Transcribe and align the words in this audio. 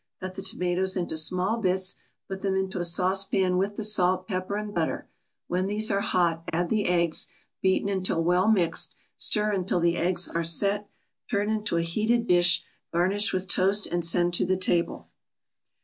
Cut 0.19 0.33
the 0.33 0.41
tomatoes 0.41 0.97
into 0.97 1.15
small 1.15 1.57
bits, 1.57 1.95
put 2.27 2.41
them 2.41 2.55
into 2.55 2.79
a 2.79 2.83
saucepan 2.83 3.59
with 3.59 3.75
the 3.75 3.83
salt, 3.83 4.27
pepper 4.27 4.55
and 4.55 4.73
butter; 4.73 5.07
when 5.47 5.67
these 5.67 5.91
are 5.91 5.99
hot 6.01 6.43
add 6.51 6.69
the 6.69 6.87
eggs, 6.87 7.27
beaten 7.61 7.87
until 7.87 8.23
well 8.23 8.47
mixed, 8.47 8.95
stir 9.15 9.51
until 9.51 9.79
the 9.79 9.97
eggs 9.97 10.27
are 10.35 10.43
"set," 10.43 10.89
turn 11.29 11.51
into 11.51 11.77
a 11.77 11.83
heated 11.83 12.25
dish, 12.25 12.63
garnish 12.91 13.31
with 13.31 13.47
toast 13.47 13.85
and 13.85 14.03
send 14.03 14.33
to 14.33 14.43
the 14.43 14.57
table. 14.57 15.07